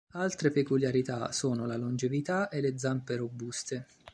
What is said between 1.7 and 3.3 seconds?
longevità e le zampe